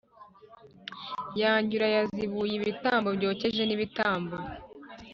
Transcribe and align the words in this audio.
yanjye 1.41 1.71
urayazibuye 1.75 2.53
Ibitambo 2.55 3.09
byokeje 3.17 3.61
n 3.65 3.71
ibitambo 3.75 4.35